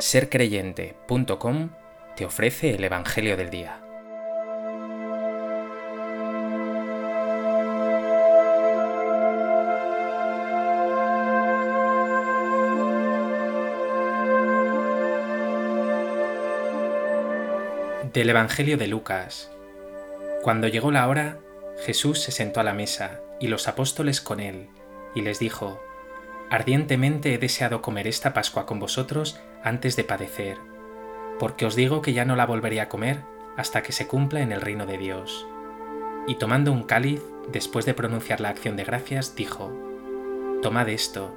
sercreyente.com 0.00 1.70
te 2.16 2.24
ofrece 2.24 2.74
el 2.74 2.84
Evangelio 2.84 3.36
del 3.36 3.50
Día. 3.50 3.80
Del 18.12 18.30
Evangelio 18.30 18.78
de 18.78 18.86
Lucas. 18.86 19.50
Cuando 20.42 20.68
llegó 20.68 20.92
la 20.92 21.08
hora, 21.08 21.38
Jesús 21.84 22.20
se 22.20 22.30
sentó 22.30 22.60
a 22.60 22.64
la 22.64 22.72
mesa 22.72 23.20
y 23.40 23.48
los 23.48 23.68
apóstoles 23.68 24.20
con 24.20 24.40
él, 24.40 24.68
y 25.14 25.22
les 25.22 25.38
dijo, 25.38 25.80
Ardientemente 26.50 27.34
he 27.34 27.38
deseado 27.38 27.82
comer 27.82 28.06
esta 28.06 28.32
Pascua 28.32 28.64
con 28.64 28.80
vosotros 28.80 29.38
antes 29.62 29.96
de 29.96 30.04
padecer, 30.04 30.56
porque 31.38 31.66
os 31.66 31.74
digo 31.74 32.02
que 32.02 32.12
ya 32.12 32.24
no 32.24 32.36
la 32.36 32.46
volveré 32.46 32.80
a 32.80 32.88
comer 32.88 33.22
hasta 33.56 33.82
que 33.82 33.92
se 33.92 34.06
cumpla 34.06 34.40
en 34.40 34.52
el 34.52 34.60
reino 34.60 34.86
de 34.86 34.98
Dios. 34.98 35.46
Y 36.26 36.36
tomando 36.36 36.72
un 36.72 36.82
cáliz, 36.82 37.22
después 37.50 37.86
de 37.86 37.94
pronunciar 37.94 38.40
la 38.40 38.50
acción 38.50 38.76
de 38.76 38.84
gracias, 38.84 39.34
dijo, 39.34 39.72
Tomad 40.62 40.88
esto, 40.88 41.34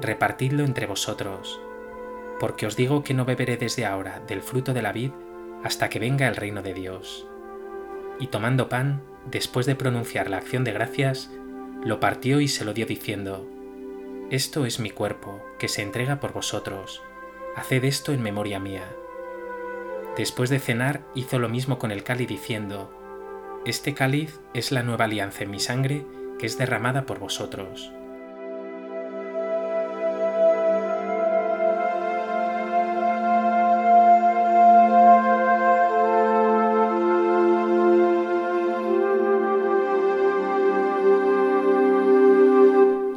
repartidlo 0.00 0.64
entre 0.64 0.86
vosotros, 0.86 1.60
porque 2.38 2.66
os 2.66 2.76
digo 2.76 3.04
que 3.04 3.14
no 3.14 3.24
beberé 3.24 3.56
desde 3.56 3.84
ahora 3.84 4.20
del 4.26 4.42
fruto 4.42 4.72
de 4.72 4.82
la 4.82 4.92
vid 4.92 5.10
hasta 5.62 5.88
que 5.88 5.98
venga 5.98 6.26
el 6.26 6.36
reino 6.36 6.62
de 6.62 6.74
Dios. 6.74 7.26
Y 8.18 8.28
tomando 8.28 8.68
pan, 8.68 9.02
después 9.30 9.66
de 9.66 9.74
pronunciar 9.74 10.30
la 10.30 10.38
acción 10.38 10.64
de 10.64 10.72
gracias, 10.72 11.30
lo 11.84 12.00
partió 12.00 12.40
y 12.40 12.48
se 12.48 12.64
lo 12.64 12.72
dio 12.72 12.86
diciendo, 12.86 13.46
esto 14.30 14.64
es 14.64 14.78
mi 14.78 14.90
cuerpo, 14.90 15.42
que 15.58 15.66
se 15.66 15.82
entrega 15.82 16.20
por 16.20 16.32
vosotros. 16.32 17.02
Haced 17.56 17.84
esto 17.84 18.12
en 18.12 18.22
memoria 18.22 18.60
mía. 18.60 18.94
Después 20.16 20.50
de 20.50 20.60
cenar 20.60 21.02
hizo 21.14 21.38
lo 21.38 21.48
mismo 21.48 21.78
con 21.78 21.90
el 21.90 22.04
cáliz 22.04 22.28
diciendo, 22.28 22.92
Este 23.66 23.92
cáliz 23.92 24.40
es 24.54 24.70
la 24.70 24.84
nueva 24.84 25.06
alianza 25.06 25.42
en 25.42 25.50
mi 25.50 25.58
sangre, 25.58 26.06
que 26.38 26.46
es 26.46 26.58
derramada 26.58 27.06
por 27.06 27.18
vosotros. 27.18 27.92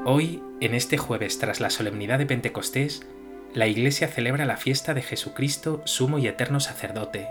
Hoy 0.06 0.42
en 0.60 0.74
este 0.74 0.98
jueves 0.98 1.38
tras 1.40 1.60
la 1.60 1.70
solemnidad 1.70 2.18
de 2.18 2.26
Pentecostés, 2.26 3.06
la 3.54 3.68
Iglesia 3.68 4.08
celebra 4.08 4.46
la 4.46 4.58
fiesta 4.58 4.96
de 4.96 5.04
Jesucristo, 5.04 5.82
sumo 5.86 6.18
y 6.18 6.28
eterno 6.28 6.60
sacerdote, 6.60 7.28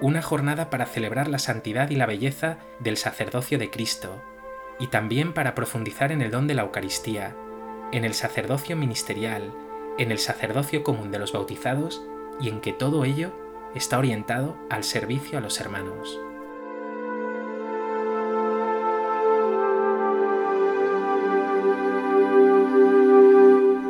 una 0.00 0.22
jornada 0.22 0.70
para 0.70 0.86
celebrar 0.86 1.26
la 1.26 1.40
santidad 1.40 1.90
y 1.90 1.96
la 1.96 2.06
belleza 2.06 2.58
del 2.78 2.96
sacerdocio 2.96 3.58
de 3.58 3.70
Cristo, 3.70 4.22
y 4.78 4.86
también 4.86 5.32
para 5.32 5.54
profundizar 5.54 6.12
en 6.12 6.22
el 6.22 6.30
don 6.30 6.46
de 6.46 6.54
la 6.54 6.62
Eucaristía, 6.62 7.34
en 7.92 8.04
el 8.04 8.14
sacerdocio 8.14 8.76
ministerial, 8.76 9.52
en 9.98 10.12
el 10.12 10.18
sacerdocio 10.18 10.84
común 10.84 11.10
de 11.10 11.18
los 11.18 11.32
bautizados 11.32 12.04
y 12.40 12.48
en 12.48 12.60
que 12.60 12.72
todo 12.72 13.04
ello 13.04 13.32
está 13.74 13.98
orientado 13.98 14.56
al 14.70 14.84
servicio 14.84 15.38
a 15.38 15.40
los 15.40 15.60
hermanos. 15.60 16.20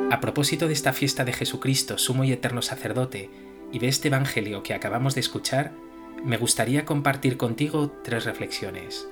A 0.08 0.20
propósito 0.20 0.68
de 0.68 0.72
esta 0.72 0.92
fiesta 0.92 1.24
de 1.24 1.32
Jesucristo, 1.32 1.98
sumo 1.98 2.22
y 2.22 2.30
eterno 2.30 2.62
sacerdote, 2.62 3.28
y 3.72 3.80
de 3.80 3.88
este 3.88 4.06
Evangelio 4.06 4.62
que 4.62 4.72
acabamos 4.72 5.14
de 5.16 5.20
escuchar, 5.20 5.72
me 6.24 6.36
gustaría 6.36 6.84
compartir 6.84 7.36
contigo 7.36 7.90
tres 8.04 8.24
reflexiones. 8.24 9.08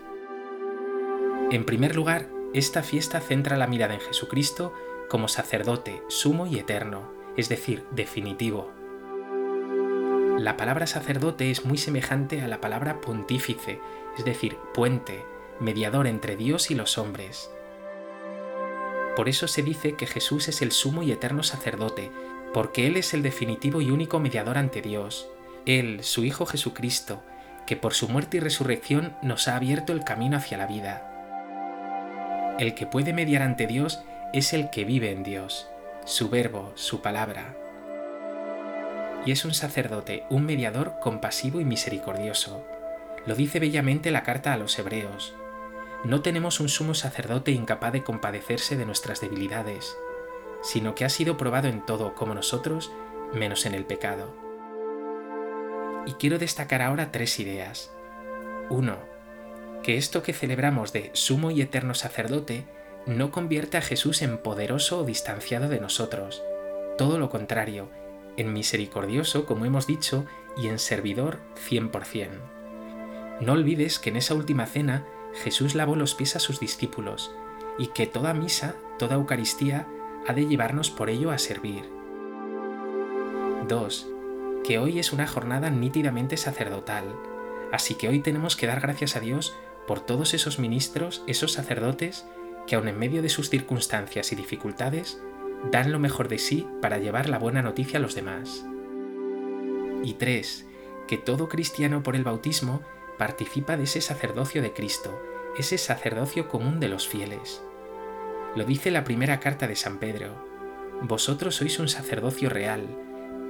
En 1.50 1.64
primer 1.64 1.96
lugar, 1.96 2.28
esta 2.52 2.84
fiesta 2.84 3.20
centra 3.20 3.56
la 3.56 3.66
mirada 3.66 3.94
en 3.94 4.00
Jesucristo 4.00 4.72
como 5.08 5.26
sacerdote, 5.26 6.00
sumo 6.08 6.46
y 6.46 6.60
eterno, 6.60 7.10
es 7.36 7.48
decir, 7.48 7.82
definitivo. 7.90 8.70
La 10.38 10.56
palabra 10.56 10.86
sacerdote 10.86 11.50
es 11.50 11.64
muy 11.64 11.76
semejante 11.76 12.40
a 12.40 12.46
la 12.46 12.60
palabra 12.60 13.00
pontífice, 13.00 13.80
es 14.16 14.24
decir, 14.24 14.56
puente, 14.72 15.24
mediador 15.58 16.06
entre 16.06 16.36
Dios 16.36 16.70
y 16.70 16.76
los 16.76 16.98
hombres. 16.98 17.50
Por 19.16 19.28
eso 19.28 19.46
se 19.46 19.62
dice 19.62 19.94
que 19.94 20.06
Jesús 20.06 20.48
es 20.48 20.60
el 20.62 20.72
sumo 20.72 21.02
y 21.02 21.12
eterno 21.12 21.42
sacerdote, 21.42 22.10
porque 22.52 22.86
Él 22.86 22.96
es 22.96 23.14
el 23.14 23.22
definitivo 23.22 23.80
y 23.80 23.90
único 23.90 24.18
mediador 24.18 24.58
ante 24.58 24.82
Dios. 24.82 25.28
Él, 25.66 26.02
su 26.02 26.24
Hijo 26.24 26.46
Jesucristo, 26.46 27.22
que 27.66 27.76
por 27.76 27.94
su 27.94 28.08
muerte 28.08 28.36
y 28.36 28.40
resurrección 28.40 29.16
nos 29.22 29.48
ha 29.48 29.56
abierto 29.56 29.92
el 29.92 30.04
camino 30.04 30.36
hacia 30.36 30.58
la 30.58 30.66
vida. 30.66 31.10
El 32.58 32.74
que 32.74 32.86
puede 32.86 33.12
mediar 33.12 33.42
ante 33.42 33.66
Dios 33.66 34.00
es 34.32 34.52
el 34.52 34.70
que 34.70 34.84
vive 34.84 35.10
en 35.10 35.22
Dios, 35.22 35.68
su 36.04 36.28
verbo, 36.28 36.72
su 36.74 37.00
palabra. 37.00 37.56
Y 39.26 39.32
es 39.32 39.44
un 39.44 39.54
sacerdote, 39.54 40.24
un 40.28 40.44
mediador 40.44 40.98
compasivo 41.00 41.60
y 41.60 41.64
misericordioso. 41.64 42.64
Lo 43.26 43.34
dice 43.34 43.58
bellamente 43.58 44.10
la 44.10 44.22
carta 44.22 44.52
a 44.52 44.56
los 44.56 44.78
hebreos. 44.78 45.34
No 46.04 46.20
tenemos 46.20 46.60
un 46.60 46.68
sumo 46.68 46.92
sacerdote 46.92 47.50
incapaz 47.50 47.92
de 47.92 48.02
compadecerse 48.02 48.76
de 48.76 48.84
nuestras 48.84 49.22
debilidades, 49.22 49.96
sino 50.62 50.94
que 50.94 51.06
ha 51.06 51.08
sido 51.08 51.38
probado 51.38 51.68
en 51.68 51.84
todo 51.84 52.14
como 52.14 52.34
nosotros, 52.34 52.92
menos 53.32 53.64
en 53.64 53.74
el 53.74 53.86
pecado. 53.86 54.34
Y 56.06 56.12
quiero 56.12 56.38
destacar 56.38 56.82
ahora 56.82 57.10
tres 57.10 57.40
ideas. 57.40 57.90
Uno, 58.68 58.98
Que 59.82 59.98
esto 59.98 60.22
que 60.22 60.32
celebramos 60.32 60.94
de 60.94 61.10
sumo 61.12 61.50
y 61.50 61.60
eterno 61.60 61.94
sacerdote 61.94 62.64
no 63.06 63.30
convierte 63.30 63.76
a 63.76 63.82
Jesús 63.82 64.22
en 64.22 64.38
poderoso 64.38 65.00
o 65.00 65.04
distanciado 65.04 65.68
de 65.68 65.78
nosotros. 65.78 66.42
Todo 66.96 67.18
lo 67.18 67.28
contrario, 67.28 67.90
en 68.38 68.54
misericordioso, 68.54 69.44
como 69.44 69.66
hemos 69.66 69.86
dicho, 69.86 70.24
y 70.56 70.68
en 70.68 70.78
servidor 70.78 71.40
100%. 71.68 72.28
No 73.40 73.52
olvides 73.52 73.98
que 73.98 74.08
en 74.08 74.16
esa 74.16 74.34
última 74.34 74.64
cena 74.64 75.04
Jesús 75.42 75.74
lavó 75.74 75.96
los 75.96 76.14
pies 76.14 76.36
a 76.36 76.40
sus 76.40 76.60
discípulos 76.60 77.34
y 77.78 77.88
que 77.88 78.06
toda 78.06 78.34
misa, 78.34 78.76
toda 78.98 79.16
Eucaristía, 79.16 79.88
ha 80.26 80.32
de 80.32 80.46
llevarnos 80.46 80.90
por 80.90 81.10
ello 81.10 81.30
a 81.30 81.38
servir. 81.38 81.84
2. 83.68 84.08
Que 84.62 84.78
hoy 84.78 84.98
es 84.98 85.12
una 85.12 85.26
jornada 85.26 85.70
nítidamente 85.70 86.36
sacerdotal, 86.36 87.04
así 87.72 87.94
que 87.94 88.08
hoy 88.08 88.20
tenemos 88.20 88.56
que 88.56 88.66
dar 88.66 88.80
gracias 88.80 89.16
a 89.16 89.20
Dios 89.20 89.54
por 89.86 90.00
todos 90.00 90.34
esos 90.34 90.58
ministros, 90.58 91.22
esos 91.26 91.52
sacerdotes, 91.52 92.26
que 92.66 92.76
aun 92.76 92.88
en 92.88 92.98
medio 92.98 93.20
de 93.20 93.28
sus 93.28 93.50
circunstancias 93.50 94.32
y 94.32 94.36
dificultades, 94.36 95.20
dan 95.70 95.92
lo 95.92 95.98
mejor 95.98 96.28
de 96.28 96.38
sí 96.38 96.66
para 96.80 96.98
llevar 96.98 97.28
la 97.28 97.38
buena 97.38 97.62
noticia 97.62 97.98
a 97.98 98.02
los 98.02 98.14
demás. 98.14 98.64
Y 100.02 100.14
3. 100.14 100.66
Que 101.06 101.18
todo 101.18 101.48
cristiano 101.48 102.02
por 102.02 102.16
el 102.16 102.24
bautismo 102.24 102.82
participa 103.18 103.76
de 103.76 103.84
ese 103.84 104.00
sacerdocio 104.00 104.62
de 104.62 104.72
Cristo, 104.72 105.20
ese 105.58 105.78
sacerdocio 105.78 106.48
común 106.48 106.80
de 106.80 106.88
los 106.88 107.08
fieles. 107.08 107.62
Lo 108.56 108.64
dice 108.64 108.90
la 108.90 109.04
primera 109.04 109.40
carta 109.40 109.66
de 109.66 109.76
San 109.76 109.98
Pedro, 109.98 110.34
vosotros 111.02 111.56
sois 111.56 111.78
un 111.78 111.88
sacerdocio 111.88 112.48
real, 112.48 112.86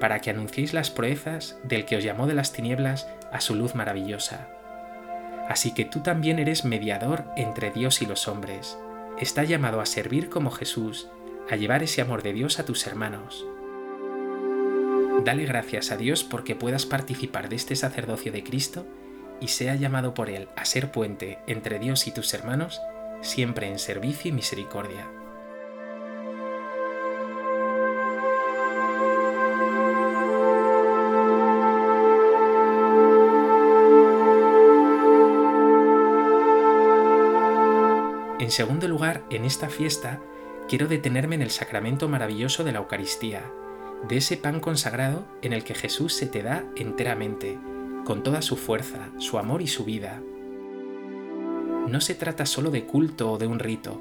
para 0.01 0.21
que 0.21 0.31
anunciéis 0.31 0.75
las 0.75 0.91
proezas 0.91 1.59
del 1.63 1.85
que 1.85 1.97
os 1.97 2.05
llamó 2.05 2.27
de 2.27 2.35
las 2.35 2.53
tinieblas 2.53 3.09
a 3.33 3.41
su 3.41 3.55
luz 3.55 3.75
maravillosa. 3.75 4.49
Así 5.49 5.75
que 5.75 5.85
tú 5.85 6.01
también 6.01 6.39
eres 6.39 6.65
mediador 6.65 7.25
entre 7.37 7.71
Dios 7.71 8.03
y 8.03 8.07
los 8.07 8.29
hombres. 8.29 8.79
Está 9.19 9.45
llamado 9.45 9.81
a 9.81 9.87
servir 9.87 10.31
como 10.31 10.51
Jesús, 10.51 11.09
a 11.51 11.57
llevar 11.57 11.83
ese 11.83 12.01
amor 12.01 12.23
de 12.23 12.33
Dios 12.33 12.59
a 12.59 12.65
tus 12.65 12.87
hermanos. 12.87 13.47
Dale 15.23 15.45
gracias 15.45 15.91
a 15.93 15.97
Dios 15.97 16.25
porque 16.25 16.57
puedas 16.57 16.87
participar 16.87 17.49
de 17.49 17.57
este 17.57 17.77
sacerdocio 17.77 18.33
de 18.33 18.43
Cristo 18.43 18.87
y 19.41 19.49
sea 19.49 19.75
llamado 19.75 20.15
por 20.15 20.31
Él 20.31 20.49
a 20.57 20.65
ser 20.65 20.91
puente 20.91 21.39
entre 21.47 21.79
Dios 21.79 22.07
y 22.07 22.11
tus 22.11 22.33
hermanos, 22.35 22.81
siempre 23.21 23.69
en 23.69 23.79
servicio 23.79 24.31
y 24.31 24.33
misericordia. 24.33 25.09
En 38.45 38.51
segundo 38.51 38.89
lugar, 38.89 39.25
en 39.31 39.47
esta 39.47 39.71
fiesta, 39.71 40.21
quiero 40.69 40.87
detenerme 40.87 41.35
en 41.35 41.41
el 41.41 41.51
sacramento 41.51 42.09
maravilloso 42.09 42.63
de 42.63 42.73
la 42.73 42.79
Eucaristía, 42.79 43.43
de 44.07 44.19
ese 44.19 44.37
pan 44.37 44.61
consagrado 44.61 45.25
en 45.41 45.55
el 45.55 45.65
que 45.65 45.75
Jesús 45.75 46.13
se 46.13 46.27
te 46.27 46.43
da 46.43 46.63
enteramente, 46.77 47.59
con 48.05 48.23
toda 48.23 48.43
su 48.43 48.57
fuerza, 48.57 49.11
su 49.19 49.39
amor 49.39 49.63
y 49.63 49.67
su 49.67 49.85
vida. 49.85 50.23
No 51.89 52.01
se 52.01 52.15
trata 52.15 52.47
solo 52.47 52.71
de 52.71 52.85
culto 52.85 53.33
o 53.33 53.39
de 53.39 53.47
un 53.47 53.59
rito. 53.59 54.01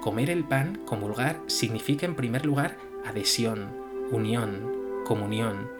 Comer 0.00 0.28
el 0.28 0.44
pan, 0.44 0.82
comulgar, 0.84 1.40
significa 1.46 2.04
en 2.04 2.16
primer 2.16 2.44
lugar 2.44 2.76
adhesión, 3.04 3.70
unión, 4.10 5.02
comunión. 5.04 5.70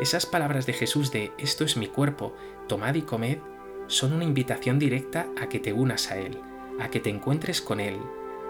Esas 0.00 0.26
palabras 0.26 0.66
de 0.66 0.74
Jesús 0.74 1.10
de 1.10 1.32
esto 1.38 1.64
es 1.64 1.76
mi 1.76 1.86
cuerpo, 1.86 2.34
tomad 2.68 2.94
y 2.94 3.02
comed, 3.02 3.38
son 3.86 4.12
una 4.12 4.24
invitación 4.24 4.78
directa 4.78 5.26
a 5.40 5.48
que 5.48 5.58
te 5.58 5.72
unas 5.72 6.10
a 6.10 6.18
Él, 6.18 6.38
a 6.80 6.90
que 6.90 7.00
te 7.00 7.08
encuentres 7.08 7.62
con 7.62 7.80
Él, 7.80 7.98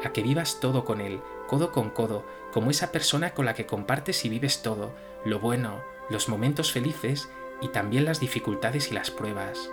a 0.05 0.13
que 0.13 0.23
vivas 0.23 0.59
todo 0.61 0.85
con 0.85 1.01
Él, 1.01 1.21
codo 1.47 1.71
con 1.71 1.91
codo, 1.91 2.25
como 2.53 2.71
esa 2.71 2.91
persona 2.91 3.31
con 3.31 3.45
la 3.45 3.55
que 3.55 3.67
compartes 3.67 4.25
y 4.25 4.29
vives 4.29 4.63
todo, 4.63 4.93
lo 5.25 5.39
bueno, 5.39 5.83
los 6.11 6.29
momentos 6.29 6.73
felices 6.73 7.29
y 7.61 7.69
también 7.69 8.05
las 8.05 8.21
dificultades 8.21 8.91
y 8.91 8.95
las 8.95 9.11
pruebas. 9.11 9.71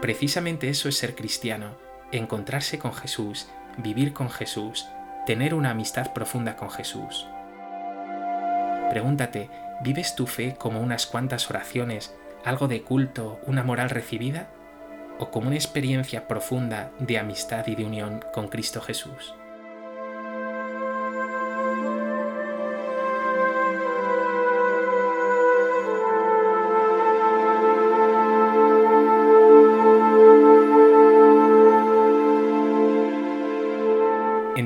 Precisamente 0.00 0.68
eso 0.68 0.88
es 0.88 0.98
ser 0.98 1.14
cristiano, 1.14 1.76
encontrarse 2.12 2.78
con 2.78 2.92
Jesús, 2.92 3.48
vivir 3.78 4.12
con 4.12 4.30
Jesús, 4.30 4.86
tener 5.26 5.54
una 5.54 5.70
amistad 5.70 6.12
profunda 6.12 6.56
con 6.56 6.70
Jesús. 6.70 7.26
Pregúntate, 8.90 9.50
¿vives 9.82 10.14
tu 10.14 10.26
fe 10.26 10.56
como 10.58 10.80
unas 10.80 11.06
cuantas 11.06 11.50
oraciones, 11.50 12.14
algo 12.44 12.68
de 12.68 12.82
culto, 12.82 13.40
una 13.46 13.62
moral 13.62 13.90
recibida? 13.90 14.48
¿O 15.18 15.30
como 15.30 15.46
una 15.46 15.56
experiencia 15.56 16.28
profunda 16.28 16.90
de 16.98 17.18
amistad 17.18 17.66
y 17.66 17.74
de 17.74 17.84
unión 17.84 18.24
con 18.32 18.48
Cristo 18.48 18.80
Jesús? 18.80 19.34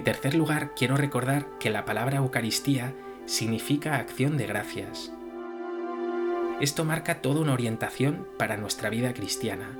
Tercer 0.08 0.34
lugar, 0.34 0.72
quiero 0.74 0.96
recordar 0.96 1.44
que 1.60 1.68
la 1.68 1.84
palabra 1.84 2.16
Eucaristía 2.16 2.94
significa 3.26 3.96
acción 3.96 4.38
de 4.38 4.46
gracias. 4.46 5.12
Esto 6.62 6.86
marca 6.86 7.20
toda 7.20 7.42
una 7.42 7.52
orientación 7.52 8.26
para 8.38 8.56
nuestra 8.56 8.88
vida 8.88 9.12
cristiana. 9.12 9.78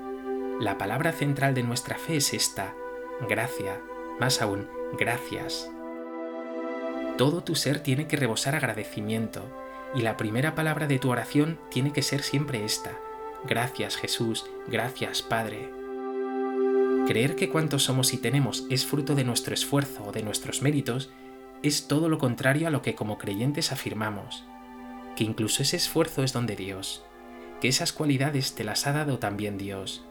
La 0.60 0.76
palabra 0.76 1.12
central 1.12 1.54
de 1.54 1.62
nuestra 1.62 1.96
fe 1.96 2.18
es 2.18 2.34
esta, 2.34 2.74
gracia, 3.26 3.80
más 4.20 4.42
aún, 4.42 4.68
gracias. 4.98 5.70
Todo 7.16 7.42
tu 7.42 7.54
ser 7.54 7.80
tiene 7.80 8.06
que 8.06 8.18
rebosar 8.18 8.54
agradecimiento 8.54 9.40
y 9.94 10.02
la 10.02 10.18
primera 10.18 10.54
palabra 10.54 10.86
de 10.86 10.98
tu 10.98 11.10
oración 11.10 11.58
tiene 11.70 11.90
que 11.90 12.02
ser 12.02 12.22
siempre 12.22 12.66
esta, 12.66 12.92
gracias 13.46 13.96
Jesús, 13.96 14.44
gracias 14.66 15.22
Padre. 15.22 15.77
Creer 17.08 17.36
que 17.36 17.48
cuanto 17.48 17.78
somos 17.78 18.12
y 18.12 18.18
tenemos 18.18 18.66
es 18.68 18.84
fruto 18.84 19.14
de 19.14 19.24
nuestro 19.24 19.54
esfuerzo 19.54 20.04
o 20.04 20.12
de 20.12 20.22
nuestros 20.22 20.60
méritos 20.60 21.08
es 21.62 21.88
todo 21.88 22.10
lo 22.10 22.18
contrario 22.18 22.68
a 22.68 22.70
lo 22.70 22.82
que 22.82 22.94
como 22.94 23.16
creyentes 23.16 23.72
afirmamos, 23.72 24.44
que 25.16 25.24
incluso 25.24 25.62
ese 25.62 25.78
esfuerzo 25.78 26.22
es 26.22 26.34
don 26.34 26.46
de 26.46 26.54
Dios, 26.54 27.02
que 27.62 27.68
esas 27.68 27.94
cualidades 27.94 28.54
te 28.54 28.62
las 28.62 28.86
ha 28.86 28.92
dado 28.92 29.18
también 29.18 29.56
Dios. 29.56 30.04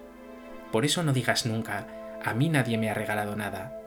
Por 0.72 0.86
eso 0.86 1.04
no 1.04 1.14
digas 1.14 1.46
nunca, 1.46 1.86
a 2.26 2.34
mí 2.34 2.50
nadie 2.50 2.80
me 2.80 2.90
ha 2.90 2.96
regalado 2.96 3.36
nada. 3.36 3.80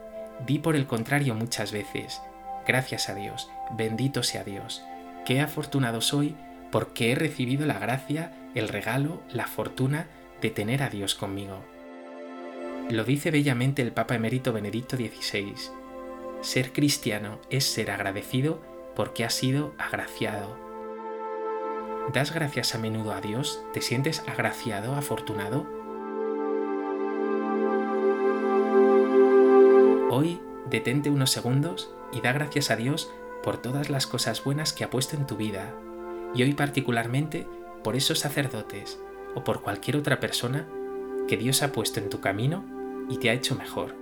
Di 0.47 0.59
por 0.59 0.77
el 0.77 0.87
contrario 0.87 1.35
muchas 1.35 1.73
veces, 1.73 2.21
gracias 2.65 3.09
a 3.09 3.13
Dios, 3.13 3.49
bendito 3.71 4.23
sea 4.23 4.45
Dios, 4.45 4.83
qué 5.25 5.41
afortunado 5.41 5.99
soy 5.99 6.37
porque 6.71 7.11
he 7.11 7.15
recibido 7.15 7.65
la 7.65 7.77
gracia, 7.77 8.31
el 8.55 8.69
regalo, 8.69 9.21
la 9.33 9.47
fortuna 9.47 10.07
de 10.41 10.49
tener 10.49 10.81
a 10.81 10.89
Dios 10.89 11.13
conmigo. 11.13 11.61
Lo 12.89 13.03
dice 13.03 13.31
bellamente 13.31 13.81
el 13.81 13.91
Papa 13.91 14.15
emérito 14.15 14.51
Benedicto 14.51 14.97
XVI. 14.97 15.55
Ser 16.41 16.73
cristiano 16.73 17.39
es 17.49 17.65
ser 17.65 17.91
agradecido 17.91 18.59
porque 18.95 19.23
has 19.23 19.33
sido 19.33 19.73
agraciado. 19.77 20.57
¿Das 22.13 22.33
gracias 22.33 22.75
a 22.75 22.79
menudo 22.79 23.13
a 23.13 23.21
Dios? 23.21 23.63
¿Te 23.73 23.81
sientes 23.81 24.23
agraciado, 24.27 24.95
afortunado? 24.95 25.65
Hoy 30.09 30.41
detente 30.69 31.09
unos 31.09 31.31
segundos 31.31 31.93
y 32.11 32.21
da 32.21 32.33
gracias 32.33 32.71
a 32.71 32.75
Dios 32.75 33.13
por 33.43 33.57
todas 33.57 33.89
las 33.89 34.07
cosas 34.07 34.43
buenas 34.43 34.73
que 34.73 34.83
ha 34.83 34.89
puesto 34.89 35.15
en 35.15 35.25
tu 35.25 35.37
vida, 35.37 35.73
y 36.35 36.43
hoy 36.43 36.53
particularmente 36.53 37.47
por 37.83 37.95
esos 37.95 38.19
sacerdotes 38.19 38.99
o 39.35 39.43
por 39.43 39.61
cualquier 39.61 39.97
otra 39.97 40.19
persona 40.19 40.67
que 41.31 41.37
Dios 41.37 41.63
ha 41.63 41.71
puesto 41.71 42.01
en 42.01 42.09
tu 42.09 42.19
camino 42.19 42.65
y 43.07 43.15
te 43.15 43.29
ha 43.29 43.33
hecho 43.33 43.55
mejor. 43.55 43.95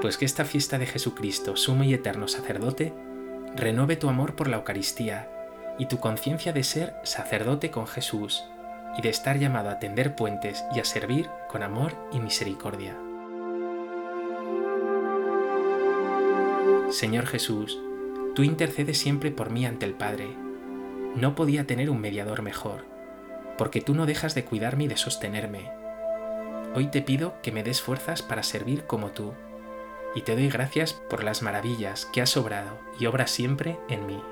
Pues 0.00 0.16
que 0.16 0.24
esta 0.24 0.44
fiesta 0.44 0.78
de 0.78 0.86
Jesucristo, 0.86 1.56
sumo 1.56 1.82
y 1.82 1.92
eterno 1.94 2.28
sacerdote, 2.28 2.94
renueve 3.56 3.96
tu 3.96 4.08
amor 4.08 4.36
por 4.36 4.46
la 4.46 4.58
Eucaristía 4.58 5.28
y 5.80 5.86
tu 5.86 5.98
conciencia 5.98 6.52
de 6.52 6.62
ser 6.62 6.94
sacerdote 7.02 7.72
con 7.72 7.88
Jesús 7.88 8.44
y 8.96 9.02
de 9.02 9.08
estar 9.08 9.36
llamado 9.36 9.68
a 9.68 9.80
tender 9.80 10.14
puentes 10.14 10.64
y 10.72 10.78
a 10.78 10.84
servir 10.84 11.28
con 11.48 11.64
amor 11.64 11.96
y 12.12 12.20
misericordia. 12.20 12.96
Señor 16.90 17.26
Jesús, 17.26 17.78
tú 18.34 18.42
intercedes 18.42 18.98
siempre 18.98 19.30
por 19.30 19.50
mí 19.50 19.66
ante 19.66 19.84
el 19.84 19.92
Padre. 19.92 20.34
No 21.14 21.34
podía 21.34 21.66
tener 21.66 21.90
un 21.90 22.00
mediador 22.00 22.40
mejor, 22.40 22.86
porque 23.58 23.82
tú 23.82 23.94
no 23.94 24.06
dejas 24.06 24.34
de 24.34 24.44
cuidarme 24.44 24.84
y 24.84 24.88
de 24.88 24.96
sostenerme. 24.96 25.70
Hoy 26.74 26.86
te 26.86 27.02
pido 27.02 27.34
que 27.42 27.52
me 27.52 27.62
des 27.62 27.82
fuerzas 27.82 28.22
para 28.22 28.42
servir 28.42 28.84
como 28.84 29.10
tú, 29.10 29.34
y 30.14 30.22
te 30.22 30.34
doy 30.34 30.48
gracias 30.48 30.94
por 30.94 31.24
las 31.24 31.42
maravillas 31.42 32.06
que 32.06 32.22
has 32.22 32.34
obrado 32.38 32.78
y 32.98 33.04
obras 33.04 33.30
siempre 33.30 33.78
en 33.90 34.06
mí. 34.06 34.22